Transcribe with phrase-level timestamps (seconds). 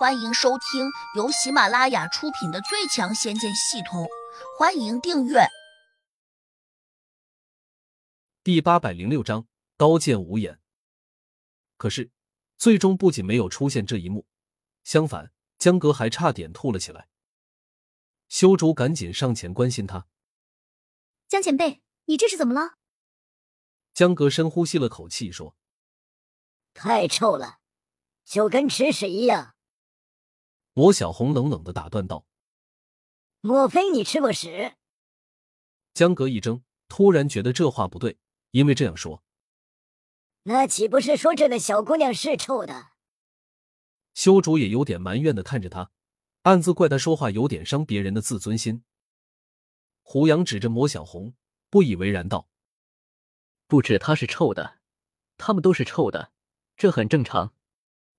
[0.00, 4.04] 欢迎收听由喜马拉雅出品的《最强仙剑系统》，
[4.58, 5.40] 欢迎订阅。
[8.42, 10.58] 第八百零六章刀剑无眼。
[11.76, 12.10] 可是，
[12.56, 14.24] 最终不仅没有出现这一幕，
[14.84, 17.06] 相反，江格还差点吐了起来。
[18.30, 20.06] 修竹赶紧上前关心他
[21.28, 22.78] ：“江前辈，你这是怎么了？”
[23.92, 25.54] 江格深呼吸了口气说
[26.72, 27.58] ：“太臭了，
[28.24, 29.56] 就跟吃屎一样。”
[30.72, 32.24] 魔小红冷冷的打断道
[33.42, 34.76] ：“莫非你吃过屎？”
[35.92, 38.18] 江格一怔，突然觉得这话不对，
[38.52, 39.24] 因为这样说，
[40.44, 42.92] 那岂不是说这个小姑娘是臭的？
[44.14, 45.90] 修竹也有点埋怨的看着他，
[46.42, 48.84] 暗自怪他说话有点伤别人的自尊心。
[50.02, 51.34] 胡杨指着魔小红，
[51.68, 52.48] 不以为然道
[53.66, 54.78] ：“不止她是臭的，
[55.36, 56.32] 他们都是臭的，
[56.76, 57.52] 这很正常。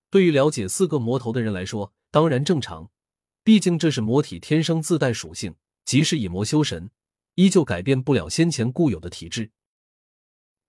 [0.10, 2.92] 对于了解四个魔头的人来说。”当然正常，
[3.42, 6.91] 毕竟这是魔体天生自带属性，即使以魔修神，
[7.35, 9.49] 依旧改变不了先前固有的体质。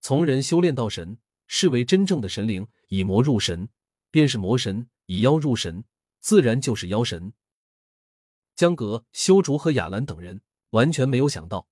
[0.00, 3.68] 从人修炼到神，视为真正的神灵，以魔入神
[4.10, 5.84] 便是魔神，以妖入神
[6.20, 7.32] 自然就是妖神。
[8.54, 11.66] 江阁、修竹和雅兰等人完全没有想到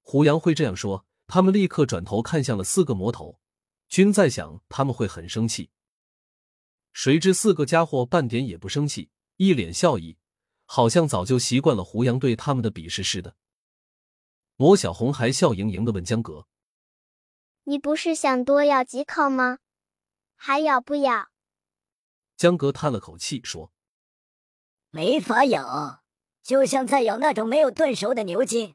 [0.00, 3.40] 胡杨会这样说，他们立刻转头看向了四个魔头，
[3.88, 5.70] 均在想他们会很生气。
[6.92, 10.18] 谁知四个家伙半点也不生气，一脸笑意，
[10.64, 13.36] 好像早就习惯了胡杨对他们的鄙视似的。
[14.56, 16.48] 魔小红还笑盈盈的问江格
[17.62, 19.60] ：“你不是想多咬几口吗？
[20.34, 21.28] 还咬不咬？”
[22.36, 23.72] 江格叹了口气说
[24.90, 26.02] ：“没法咬，
[26.42, 28.74] 就像在咬那种没有炖熟的牛筋，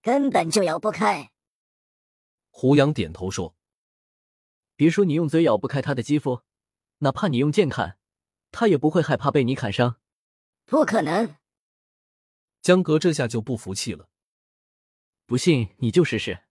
[0.00, 1.32] 根本就咬不开。”
[2.50, 3.56] 胡杨点头说
[4.76, 6.42] ：“别说你用嘴咬不开他的肌肤。”
[7.00, 7.97] 哪怕你用剑砍，
[8.50, 10.00] 他也不会害怕被你砍伤。
[10.64, 11.36] 不可能！
[12.60, 14.08] 江格这下就不服气了。
[15.26, 16.44] 不信你就试试。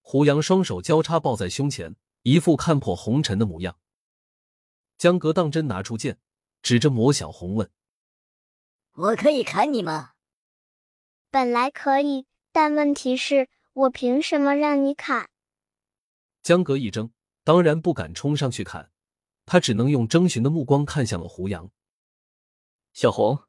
[0.00, 3.78] 胡杨双手交叉抱在胸前，一副看破红尘的模样。
[4.98, 6.18] 江格当真拿出剑，
[6.62, 7.70] 指着魔小红问
[8.94, 10.12] ：“我可以砍你吗？”
[11.30, 15.28] 本来可以，但问题是，我凭什么让你砍？
[16.42, 17.10] 江格一怔，
[17.42, 18.92] 当然不敢冲上去砍。
[19.46, 21.70] 他只能用征询的目光看向了胡杨。
[22.92, 23.44] 小红，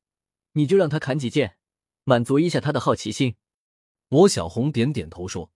[0.53, 1.57] 你就让他砍几剑，
[2.03, 3.35] 满足一下他的好奇心。
[4.07, 5.51] 魔小红点点头说：“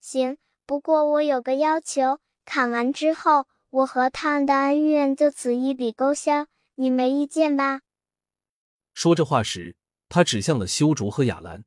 [0.00, 7.82] 行，不过我有个要求，砍完之后，我和他的恩怨就此一笔勾销，你没意见吧？”
[8.92, 9.76] 说这话时，
[10.08, 11.64] 他指向了修竹和雅兰。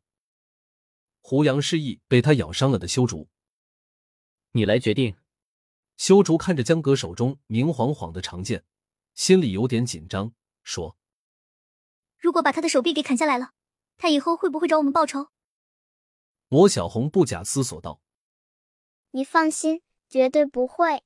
[1.22, 3.30] 胡杨示意被他咬伤了的修竹
[4.52, 5.16] ：“你来决定。”
[5.98, 8.66] 修竹看着江格手中明晃晃的长剑，
[9.14, 10.34] 心里有点紧张，
[10.64, 10.98] 说
[12.18, 13.52] ：“如果把他的手臂给砍下来了，
[13.98, 15.30] 他以后会不会找我们报仇？”
[16.50, 18.02] 魔小红不假思索道
[19.12, 21.04] ：“你放心，绝对不会。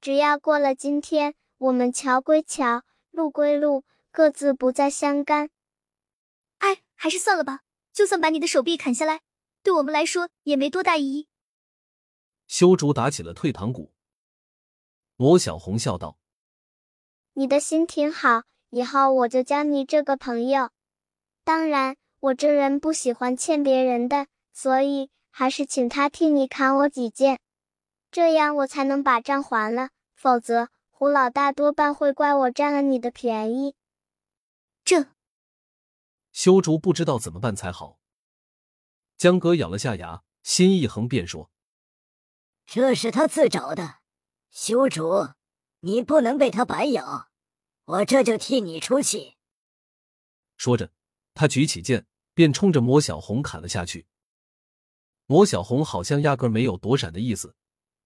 [0.00, 5.50] 只要过了今天，我们桥归桥，路归路，各自不再相干。
[6.58, 7.62] 哎，还是算了吧。
[7.92, 9.20] 就算把你的手臂砍下来，
[9.62, 11.28] 对我们来说也没多大意义。”
[12.46, 13.92] 修竹打起了退堂鼓。
[15.22, 16.18] 魔小红笑道
[17.34, 20.70] ：“你的心挺好，以后我就交你这个朋友。
[21.44, 27.38] 当然，我这人不喜欢欠别人的，所以还是请他替你砍我几剑，
[28.10, 29.90] 这样我才能把账还了。
[30.16, 33.76] 否则，胡老大多半会怪我占了你的便宜。”
[34.84, 35.06] 这，
[36.32, 38.00] 修竹不知道怎么办才好。
[39.16, 41.48] 江哥咬了下牙，心一横，便说
[42.66, 43.98] ：“这是他自找的。”
[44.52, 45.30] 修主，
[45.80, 47.30] 你不能被他白咬，
[47.86, 49.38] 我这就替你出气。
[50.58, 50.92] 说着，
[51.32, 54.06] 他举起剑，便冲着魔小红砍了下去。
[55.24, 57.56] 魔小红好像压根没有躲闪的意思，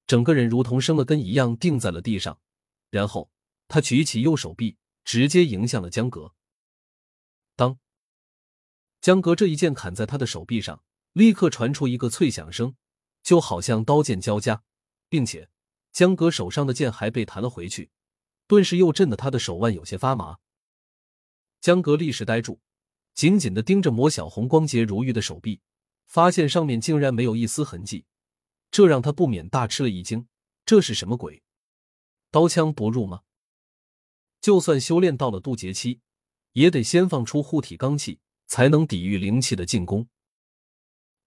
[0.06, 2.38] 整个人如同生了根一样定在了地上。
[2.90, 3.28] 然后，
[3.66, 6.32] 他举起右手臂，直接迎向了江格。
[7.56, 7.80] 当
[9.00, 10.80] 江格这一剑砍在他的手臂上，
[11.12, 12.76] 立刻传出一个脆响声，
[13.24, 14.62] 就好像刀剑交加，
[15.08, 15.50] 并且。
[15.96, 17.90] 江哥手上的剑还被弹了回去，
[18.46, 20.36] 顿时又震得他的手腕有些发麻。
[21.62, 22.60] 江哥立时呆住，
[23.14, 25.62] 紧紧的盯着魔小红光洁如玉的手臂，
[26.04, 28.04] 发现上面竟然没有一丝痕迹，
[28.70, 30.28] 这让他不免大吃了一惊。
[30.66, 31.42] 这是什么鬼？
[32.30, 33.22] 刀枪不入吗？
[34.42, 36.02] 就算修炼到了渡劫期，
[36.52, 40.06] 也得先放出护体罡气，才能抵御灵气的进攻。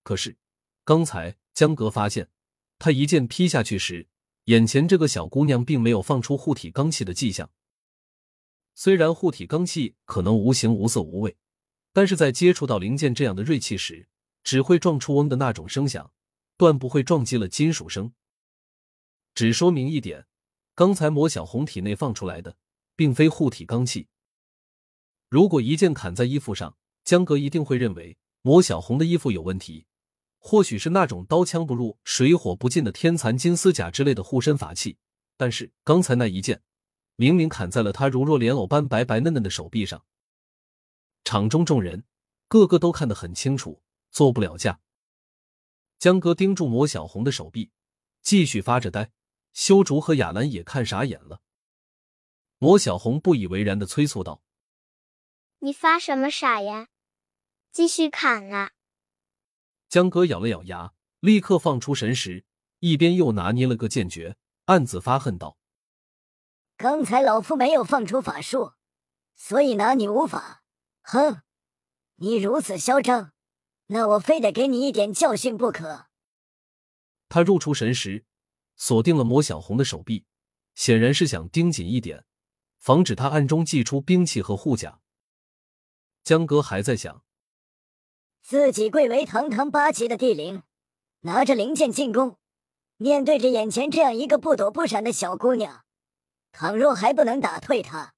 [0.03, 0.37] 可是
[0.83, 2.29] 刚才江哥发现，
[2.77, 4.07] 他一剑劈下去时。
[4.49, 7.51] 眼前这个小姑娘并没有放出护体罡气的迹象，
[8.73, 11.37] 虽然护体罡气可能无形无色无味，
[11.93, 14.09] 但是在接触到灵剑这样的锐气时，
[14.43, 16.11] 只会撞出嗡的那种声响，
[16.57, 18.11] 断不会撞击了金属声。
[19.35, 20.25] 只说明一点，
[20.73, 22.57] 刚才魔小红体内放出来的，
[22.95, 24.07] 并非护体罡气。
[25.29, 29.85] 如果一剑砍在衣服上，江哥一定会认为魔小红的衣服有问题，
[30.39, 34.97] 或许是那种刀枪不入、水火不进的天蚕金丝甲之类的护身法器。
[35.37, 36.63] 但是刚才那一剑。
[37.15, 40.05] 明明砍在了他如若莲藕般白白嫩嫩的手臂上，
[41.25, 42.05] 场中众人
[42.47, 44.79] 个个都看得很清楚，做不了假。
[45.97, 47.71] 江哥盯住魔小红的手臂，
[48.21, 49.11] 继续发着呆。
[49.51, 51.41] 修竹和亚兰也看傻眼了。
[52.57, 54.41] 魔小红不以为然的催促道
[55.59, 56.87] ：“你发什么傻呀？
[57.69, 58.71] 继续砍啊！”
[59.89, 62.45] 江哥咬了咬牙，立刻放出神识，
[62.77, 65.57] 一边又拿捏了个剑诀，暗自发恨道。
[66.77, 68.73] 刚才老夫没有放出法术，
[69.35, 70.61] 所以拿你无法。
[71.01, 71.41] 哼，
[72.17, 73.33] 你如此嚣张，
[73.87, 76.05] 那我非得给你一点教训不可。
[77.27, 78.25] 他入出神识，
[78.75, 80.27] 锁定了魔小红的手臂，
[80.75, 82.25] 显然是想盯紧一点，
[82.77, 85.01] 防止他暗中祭出兵器和护甲。
[86.23, 87.23] 江哥还在想，
[88.49, 90.63] 自己贵为堂堂八级的地灵，
[91.19, 92.39] 拿着灵剑进攻，
[92.97, 95.85] 面对着眼前这样一个不躲不闪的小姑娘。
[96.51, 98.15] 倘若还不能打退她，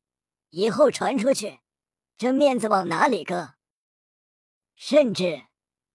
[0.52, 1.60] 以后传出去，
[2.18, 3.56] 这面子往哪里搁？
[4.78, 5.48] 甚至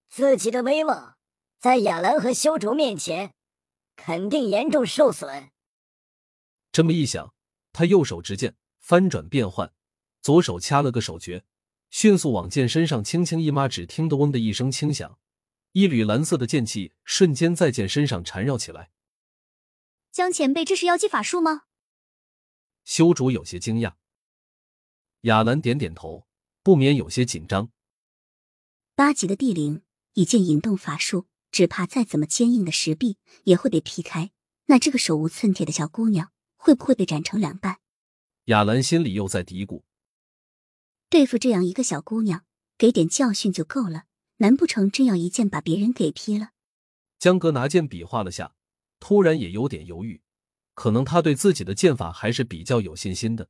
[0.07, 1.17] 自己的威望
[1.57, 3.33] 在亚兰和修竹面前，
[3.95, 5.49] 肯定严重受损。
[6.71, 7.33] 这么一想，
[7.73, 9.73] 他右手执剑翻转变换，
[10.21, 11.43] 左手掐了个手诀，
[11.89, 15.17] 迅速往剑身上轻轻一抹，只听得“嗡”的一声轻响，
[15.71, 18.91] 一缕蓝色的剑气瞬间在剑身上缠绕起来。
[20.11, 21.63] 江前辈，这是妖姬法术吗？
[22.83, 23.93] 修主有些惊讶，
[25.21, 26.27] 雅兰点点头，
[26.63, 27.69] 不免有些紧张。
[28.95, 34.31] 八级的地灵，一剑引动法术，只怕再怎么坚硬的石壁也会被劈开。
[34.65, 37.77] 那这个手无寸铁的小姑娘，会不会被斩成两半？
[38.45, 39.83] 雅兰心里又在嘀咕：
[41.09, 42.43] 对付这样一个小姑娘，
[42.77, 44.03] 给点教训就够了，
[44.37, 46.49] 难不成真要一剑把别人给劈了？
[47.17, 48.53] 江哥拿剑比划了下，
[48.99, 50.21] 突然也有点犹豫。
[50.73, 53.49] 可能他对自己的剑法还是比较有信心的，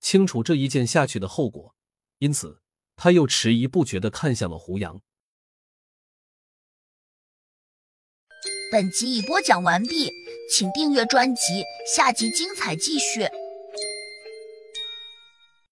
[0.00, 1.74] 清楚这一剑下去的后果，
[2.18, 2.62] 因此
[2.96, 5.00] 他又迟疑不决的看向了胡杨。
[8.70, 10.10] 本集已播讲完毕，
[10.50, 11.62] 请订阅专辑，
[11.94, 13.28] 下集精彩继续。